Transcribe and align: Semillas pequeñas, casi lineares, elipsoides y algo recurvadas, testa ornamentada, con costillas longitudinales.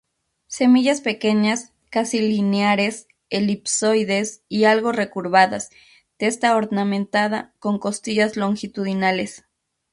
Semillas 0.47 0.99
pequeñas, 1.01 1.73
casi 1.91 2.21
lineares, 2.21 3.05
elipsoides 3.29 4.41
y 4.49 4.63
algo 4.63 4.91
recurvadas, 4.91 5.69
testa 6.17 6.55
ornamentada, 6.55 7.53
con 7.59 7.77
costillas 7.77 8.35
longitudinales. 8.35 9.45